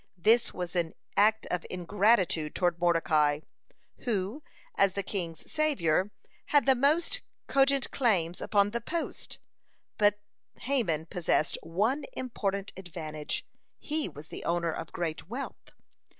This 0.17 0.51
was 0.51 0.75
an 0.75 0.95
act 1.15 1.45
of 1.51 1.63
ingratitude 1.69 2.55
toward 2.55 2.79
Mordecai, 2.79 3.41
who, 3.99 4.41
as 4.73 4.93
the 4.93 5.03
king's 5.03 5.43
savior, 5.51 6.09
had 6.47 6.65
the 6.65 6.73
most 6.73 7.21
cogent 7.45 7.91
claims 7.91 8.41
upon 8.41 8.71
the 8.71 8.81
post. 8.81 9.37
(92) 9.99 9.99
But 10.55 10.61
Haman 10.63 11.05
possessed 11.05 11.59
one 11.61 12.05
important 12.13 12.73
advantage, 12.75 13.45
he 13.77 14.09
was 14.09 14.29
the 14.29 14.43
owner 14.43 14.71
of 14.71 14.91
great 14.91 15.29
wealth. 15.29 15.69